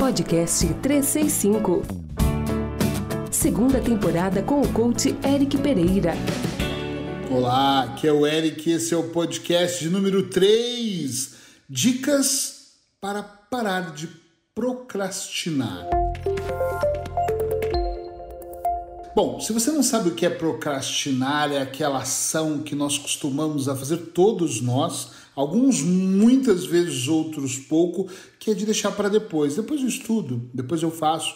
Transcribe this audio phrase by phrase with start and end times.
[0.00, 1.82] Podcast 365.
[3.30, 6.14] Segunda temporada com o coach Eric Pereira.
[7.30, 11.34] Olá, aqui é o Eric, esse é o podcast de número 3.
[11.68, 14.08] Dicas para parar de
[14.54, 15.86] procrastinar.
[19.14, 23.68] Bom, se você não sabe o que é procrastinar, é aquela ação que nós costumamos
[23.68, 28.06] a fazer todos nós, alguns muitas vezes, outros pouco,
[28.38, 29.56] que é de deixar para depois.
[29.56, 31.34] Depois eu estudo, depois eu faço,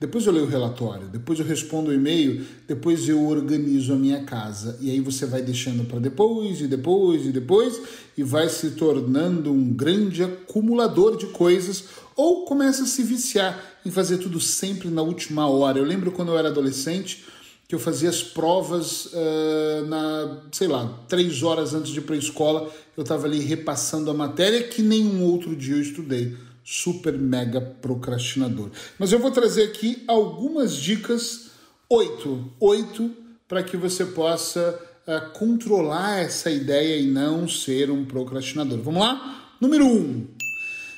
[0.00, 4.24] depois eu leio o relatório, depois eu respondo o e-mail, depois eu organizo a minha
[4.24, 4.78] casa.
[4.80, 7.80] E aí você vai deixando para depois, e depois, e depois,
[8.16, 11.84] e vai se tornando um grande acumulador de coisas,
[12.16, 15.78] ou começa a se viciar em fazer tudo sempre na última hora.
[15.78, 17.24] Eu lembro quando eu era adolescente
[17.72, 22.14] que eu fazia as provas uh, na, sei lá, três horas antes de ir para
[22.14, 26.36] a escola, eu estava ali repassando a matéria que nenhum outro dia eu estudei.
[26.62, 28.68] Super mega procrastinador.
[28.98, 31.52] Mas eu vou trazer aqui algumas dicas,
[31.88, 33.10] oito, oito,
[33.48, 38.80] para que você possa uh, controlar essa ideia e não ser um procrastinador.
[38.82, 39.54] Vamos lá?
[39.58, 40.26] Número um,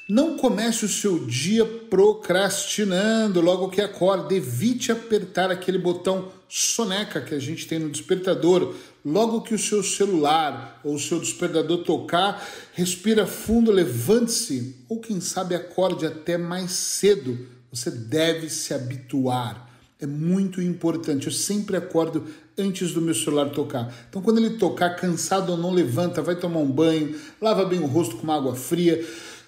[0.09, 4.35] não comece o seu dia procrastinando logo que acorda.
[4.35, 8.75] Evite apertar aquele botão soneca que a gente tem no despertador.
[9.05, 15.21] Logo que o seu celular ou o seu despertador tocar, respira fundo, levante-se ou quem
[15.21, 17.47] sabe acorde até mais cedo.
[17.73, 19.71] Você deve se habituar.
[19.99, 21.27] É muito importante.
[21.27, 22.27] Eu sempre acordo
[22.59, 23.93] antes do meu celular tocar.
[24.09, 27.87] Então, quando ele tocar, cansado ou não, levanta, vai tomar um banho, lava bem o
[27.87, 29.05] rosto com uma água fria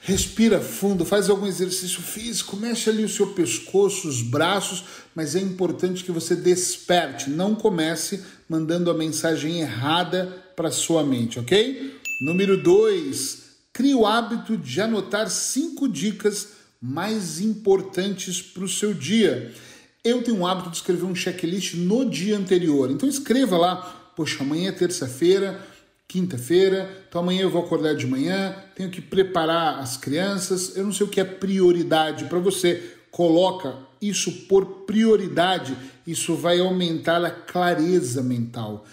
[0.07, 4.85] Respira fundo, faz algum exercício físico, mexe ali o seu pescoço, os braços,
[5.17, 11.41] mas é importante que você desperte, não comece mandando a mensagem errada para sua mente,
[11.41, 11.99] ok?
[12.21, 19.53] Número 2, crie o hábito de anotar cinco dicas mais importantes para o seu dia.
[20.05, 24.45] Eu tenho o hábito de escrever um checklist no dia anterior, então escreva lá, poxa,
[24.45, 25.66] amanhã é terça-feira
[26.09, 30.93] quinta-feira, então amanhã eu vou acordar de manhã, tenho que preparar as crianças, eu não
[30.93, 32.94] sei o que é prioridade para você.
[33.11, 38.84] Coloca isso por prioridade, isso vai aumentar a clareza mental.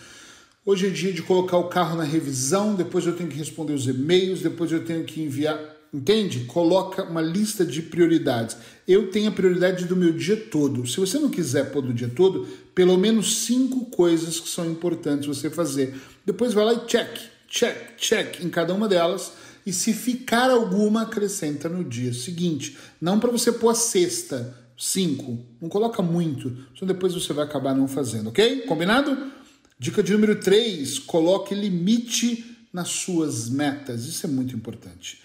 [0.66, 3.85] Hoje é dia de colocar o carro na revisão, depois eu tenho que responder os
[3.85, 5.59] e-mails, depois eu tenho que enviar.
[5.93, 6.45] Entende?
[6.45, 8.57] Coloca uma lista de prioridades.
[8.87, 10.87] Eu tenho a prioridade do meu dia todo.
[10.87, 15.27] Se você não quiser pôr do dia todo, pelo menos cinco coisas que são importantes
[15.27, 15.95] você fazer.
[16.25, 17.15] Depois vai lá e check,
[17.47, 19.33] check, check em cada uma delas.
[19.65, 22.75] E se ficar alguma, acrescenta no dia seguinte.
[22.99, 25.39] Não para você pôr a sexta, cinco.
[25.61, 28.61] Não coloca muito, senão depois você vai acabar não fazendo, ok?
[28.61, 29.31] Combinado?
[29.77, 34.05] Dica de número 3: coloque limite nas suas metas.
[34.05, 35.21] Isso é muito importante.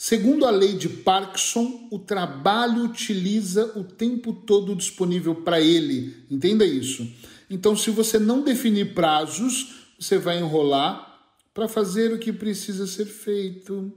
[0.00, 6.24] Segundo a lei de Parkinson, o trabalho utiliza o tempo todo disponível para ele.
[6.30, 7.04] Entenda isso.
[7.50, 11.18] Então, se você não definir prazos, você vai enrolar
[11.52, 13.92] para fazer o que precisa ser feito.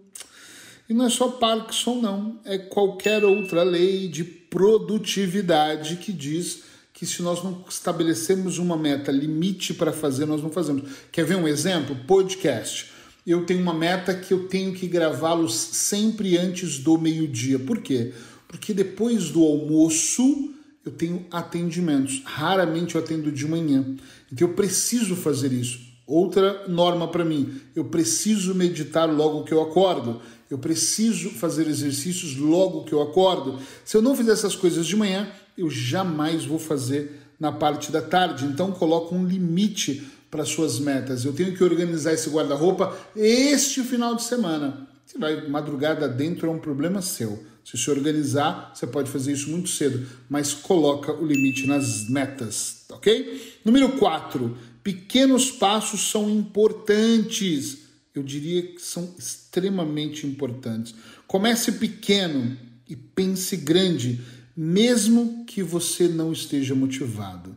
[0.89, 7.05] E não é só Parkinson, não, é qualquer outra lei de produtividade que diz que
[7.05, 10.89] se nós não estabelecemos uma meta limite para fazer, nós não fazemos.
[11.11, 11.95] Quer ver um exemplo?
[12.07, 12.89] Podcast.
[13.25, 17.59] Eu tenho uma meta que eu tenho que gravá-los sempre antes do meio-dia.
[17.59, 18.13] Por quê?
[18.47, 22.21] Porque depois do almoço eu tenho atendimentos.
[22.25, 23.95] Raramente eu atendo de manhã.
[24.31, 25.91] Então eu preciso fazer isso.
[26.07, 30.19] Outra norma para mim, eu preciso meditar logo que eu acordo.
[30.49, 33.59] Eu preciso fazer exercícios logo que eu acordo.
[33.85, 38.01] Se eu não fizer essas coisas de manhã, eu jamais vou fazer na parte da
[38.01, 38.45] tarde.
[38.45, 41.25] Então coloco um limite para suas metas.
[41.25, 44.87] Eu tenho que organizar esse guarda-roupa este final de semana.
[45.05, 47.43] Se vai madrugada dentro é um problema seu.
[47.63, 52.85] Se se organizar, você pode fazer isso muito cedo, mas coloca o limite nas metas,
[52.89, 53.59] ok?
[53.63, 57.79] Número 4 Pequenos passos são importantes.
[58.15, 60.95] Eu diria que são extremamente importantes.
[61.27, 62.57] Comece pequeno
[62.89, 64.19] e pense grande,
[64.57, 67.55] mesmo que você não esteja motivado.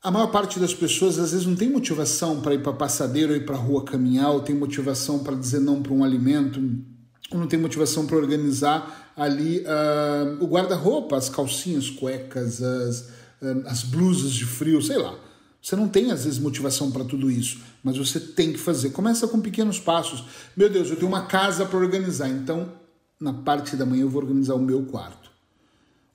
[0.00, 3.36] A maior parte das pessoas às vezes não tem motivação para ir para passadeiro, ou
[3.36, 6.60] ir para a rua caminhar, ou tem motivação para dizer não para um alimento,
[7.32, 13.00] ou não tem motivação para organizar ali uh, o guarda-roupa, as calcinhas, cuecas, as,
[13.42, 15.18] uh, as blusas de frio, sei lá.
[15.60, 18.90] Você não tem, às vezes, motivação para tudo isso, mas você tem que fazer.
[18.90, 20.24] Começa com pequenos passos.
[20.56, 22.72] Meu Deus, eu tenho uma casa para organizar, então
[23.20, 25.27] na parte da manhã eu vou organizar o meu quarto.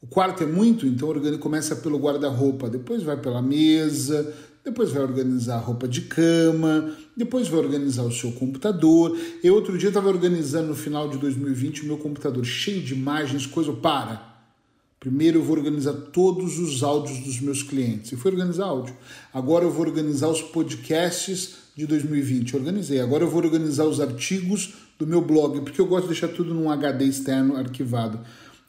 [0.03, 5.55] O quarto é muito, então começa pelo guarda-roupa, depois vai pela mesa, depois vai organizar
[5.55, 9.17] a roupa de cama, depois vai organizar o seu computador.
[9.41, 13.45] Eu outro dia estava organizando no final de 2020 o meu computador cheio de imagens,
[13.45, 14.21] coisa para.
[14.99, 18.11] Primeiro eu vou organizar todos os áudios dos meus clientes.
[18.11, 18.93] E fui organizar áudio.
[19.33, 22.57] Agora eu vou organizar os podcasts de 2020.
[22.57, 22.99] Organizei.
[22.99, 26.53] Agora eu vou organizar os artigos do meu blog, porque eu gosto de deixar tudo
[26.53, 28.19] num HD externo arquivado.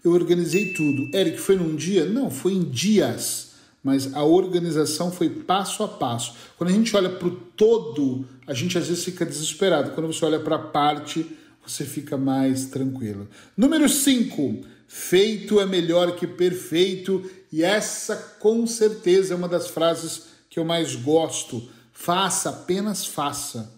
[0.04, 1.08] Eu organizei tudo.
[1.16, 2.04] Eric, foi num dia?
[2.04, 3.52] Não, foi em dias.
[3.82, 6.34] Mas a organização foi passo a passo.
[6.56, 9.92] Quando a gente olha para o todo, a gente às vezes fica desesperado.
[9.92, 11.26] Quando você olha para a parte,
[11.66, 13.28] você fica mais tranquilo.
[13.56, 20.26] Número 5 Feito é melhor que perfeito, e essa com certeza é uma das frases
[20.48, 21.68] que eu mais gosto.
[21.92, 23.72] Faça, apenas faça.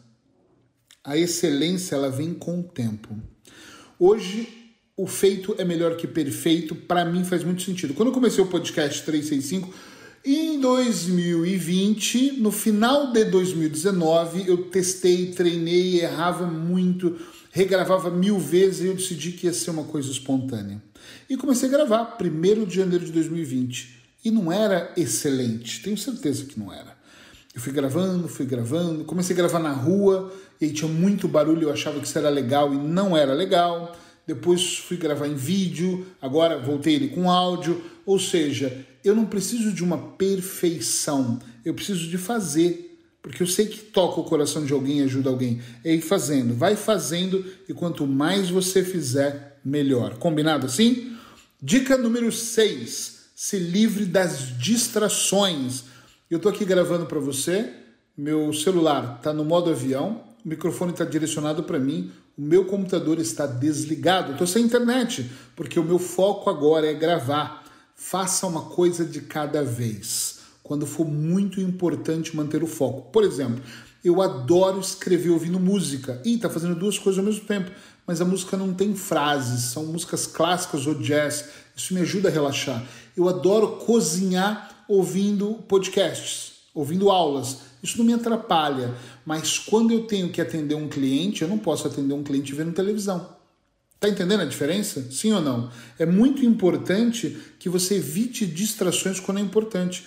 [1.03, 3.17] A excelência ela vem com o tempo.
[3.99, 4.66] Hoje
[4.97, 7.93] o feito é melhor que perfeito, para mim faz muito sentido.
[7.93, 9.73] Quando eu comecei o podcast 365,
[10.25, 17.17] em 2020, no final de 2019, eu testei, treinei, errava muito,
[17.53, 20.83] regravava mil vezes e eu decidi que ia ser uma coisa espontânea.
[21.29, 24.01] E comecei a gravar, 1 de janeiro de 2020.
[24.25, 26.97] E não era excelente, tenho certeza que não era.
[27.55, 31.69] Eu fui gravando, fui gravando, comecei a gravar na rua, e aí tinha muito barulho,
[31.69, 33.97] eu achava que isso era legal e não era legal.
[34.27, 37.83] Depois fui gravar em vídeo, agora voltei ele com áudio.
[38.05, 42.99] Ou seja, eu não preciso de uma perfeição, eu preciso de fazer.
[43.23, 45.61] Porque eu sei que toca o coração de alguém e ajuda alguém.
[45.85, 50.17] É ir fazendo, vai fazendo, e quanto mais você fizer, melhor.
[50.19, 51.17] Combinado assim?
[51.61, 55.85] Dica número 6: se livre das distrações.
[56.31, 57.73] Eu estou aqui gravando para você,
[58.17, 63.19] meu celular está no modo avião, o microfone está direcionado para mim, o meu computador
[63.19, 67.65] está desligado, estou sem internet, porque o meu foco agora é gravar.
[67.95, 73.11] Faça uma coisa de cada vez, quando for muito importante manter o foco.
[73.11, 73.63] Por exemplo,
[74.05, 76.21] eu adoro escrever ouvindo música.
[76.25, 77.71] e tá fazendo duas coisas ao mesmo tempo
[78.07, 81.47] mas a música não tem frases, são músicas clássicas ou jazz.
[81.75, 82.83] Isso me ajuda a relaxar.
[83.17, 87.59] Eu adoro cozinhar ouvindo podcasts, ouvindo aulas.
[87.87, 88.93] Isso não me atrapalha,
[89.25, 92.73] mas quando eu tenho que atender um cliente, eu não posso atender um cliente vendo
[92.73, 93.37] televisão.
[94.01, 95.07] Tá entendendo a diferença?
[95.11, 95.71] Sim ou não?
[95.99, 100.05] É muito importante que você evite distrações quando é importante.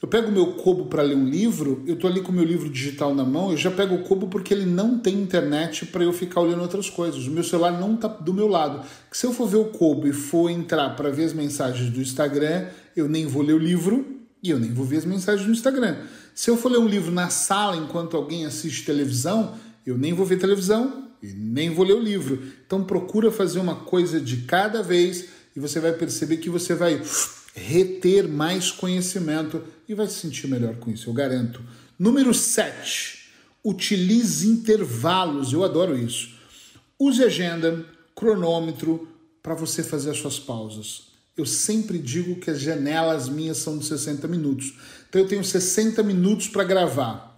[0.00, 2.44] Eu pego o meu Kobo para ler um livro, eu estou ali com o meu
[2.44, 6.04] livro digital na mão, eu já pego o Kobo porque ele não tem internet para
[6.04, 7.26] eu ficar olhando outras coisas.
[7.26, 8.86] O meu celular não está do meu lado.
[9.10, 12.66] Se eu for ver o Kobo e for entrar para ver as mensagens do Instagram,
[12.94, 15.96] eu nem vou ler o livro e eu nem vou ver as mensagens do Instagram.
[16.34, 20.26] Se eu for ler um livro na sala enquanto alguém assiste televisão, eu nem vou
[20.26, 22.42] ver televisão e nem vou ler o livro.
[22.66, 27.00] Então procura fazer uma coisa de cada vez e você vai perceber que você vai
[27.54, 31.62] reter mais conhecimento e vai se sentir melhor com isso, eu garanto.
[31.96, 33.30] Número 7.
[33.62, 36.34] Utilize intervalos, eu adoro isso.
[36.98, 39.08] Use agenda, cronômetro
[39.42, 41.13] para você fazer as suas pausas.
[41.36, 44.74] Eu sempre digo que as janelas minhas são de 60 minutos.
[45.08, 47.34] Então eu tenho 60 minutos para gravar.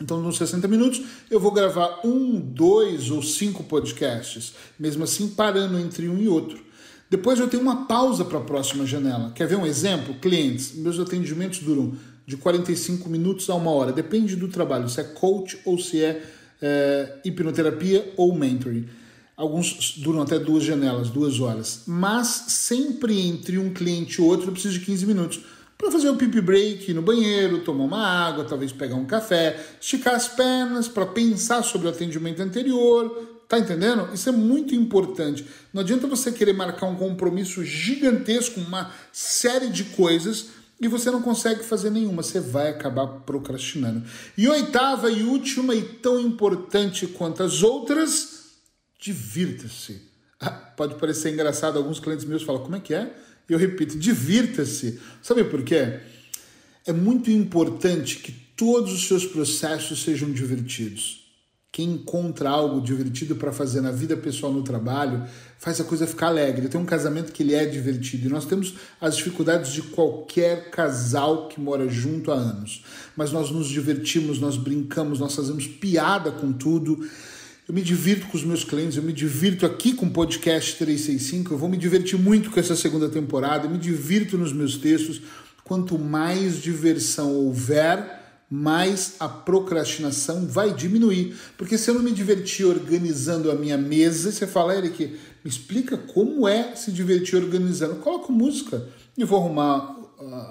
[0.00, 5.78] Então, nos 60 minutos, eu vou gravar um, dois ou cinco podcasts, mesmo assim parando
[5.78, 6.60] entre um e outro.
[7.08, 9.32] Depois eu tenho uma pausa para a próxima janela.
[9.32, 10.14] Quer ver um exemplo?
[10.14, 11.94] Clientes, meus atendimentos duram
[12.26, 16.22] de 45 minutos a uma hora, depende do trabalho, se é coach ou se é,
[16.60, 18.88] é hipnoterapia ou mentoring.
[19.42, 21.82] Alguns duram até duas janelas, duas horas.
[21.84, 25.40] Mas sempre entre um cliente e outro eu preciso de 15 minutos
[25.76, 30.14] para fazer o pipi break no banheiro, tomar uma água, talvez pegar um café, esticar
[30.14, 34.08] as pernas para pensar sobre o atendimento anterior, Tá entendendo?
[34.14, 35.44] Isso é muito importante.
[35.74, 40.46] Não adianta você querer marcar um compromisso gigantesco, uma série de coisas
[40.80, 44.04] e você não consegue fazer nenhuma, você vai acabar procrastinando.
[44.38, 48.41] E oitava e última e tão importante quanto as outras,
[49.02, 50.00] divirta-se.
[50.40, 53.12] Ah, pode parecer engraçado, alguns clientes meus falam, como é que é?
[53.48, 55.00] Eu repito, divirta-se.
[55.20, 56.00] Sabe por quê?
[56.86, 61.20] É muito importante que todos os seus processos sejam divertidos.
[61.70, 65.26] Quem encontra algo divertido para fazer na vida pessoal, no trabalho,
[65.58, 66.68] faz a coisa ficar alegre.
[66.68, 71.48] Tem um casamento que ele é divertido e nós temos as dificuldades de qualquer casal
[71.48, 72.84] que mora junto há anos.
[73.16, 77.08] Mas nós nos divertimos, nós brincamos, nós fazemos piada com tudo.
[77.68, 81.54] Eu me divirto com os meus clientes, eu me divirto aqui com o podcast 365,
[81.54, 85.22] eu vou me divertir muito com essa segunda temporada, eu me divirto nos meus textos.
[85.62, 91.36] Quanto mais diversão houver, mais a procrastinação vai diminuir.
[91.56, 95.96] Porque se eu não me divertir organizando a minha mesa, você fala, Eric, me explica
[95.96, 97.94] como é se divertir organizando.
[97.96, 100.01] Coloco música e vou arrumar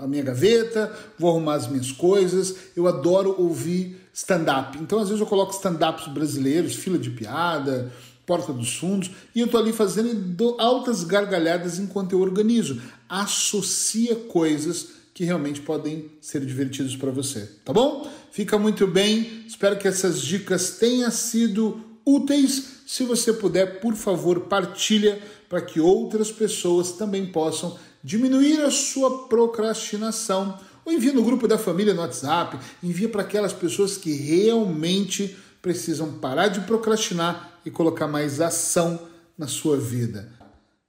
[0.01, 2.55] a minha gaveta, vou arrumar as minhas coisas.
[2.75, 4.77] Eu adoro ouvir stand-up.
[4.79, 7.91] Então, às vezes, eu coloco stand-ups brasileiros, fila de piada,
[8.25, 12.81] porta dos fundos, e eu tô ali fazendo altas gargalhadas enquanto eu organizo.
[13.09, 18.09] Associa coisas que realmente podem ser divertidos para você, tá bom?
[18.31, 19.43] Fica muito bem.
[19.45, 22.81] Espero que essas dicas tenham sido úteis.
[22.87, 29.27] Se você puder, por favor, partilha para que outras pessoas também possam diminuir a sua
[29.27, 30.59] procrastinação.
[30.83, 36.13] Ou envia no grupo da família no WhatsApp, envia para aquelas pessoas que realmente precisam
[36.13, 40.31] parar de procrastinar e colocar mais ação na sua vida.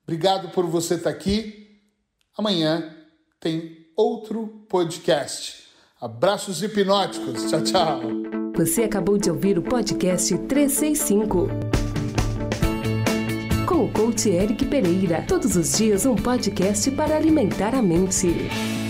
[0.05, 1.79] Obrigado por você estar aqui.
[2.37, 2.97] Amanhã
[3.39, 5.65] tem outro podcast.
[6.01, 7.51] Abraços hipnóticos.
[7.51, 8.01] Tchau, tchau.
[8.57, 11.72] Você acabou de ouvir o podcast 365.
[13.67, 15.25] Com o coach Eric Pereira.
[15.27, 18.82] Todos os dias um podcast para alimentar a mente.